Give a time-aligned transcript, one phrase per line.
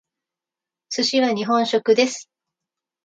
[0.89, 2.27] 寿司は日本食です。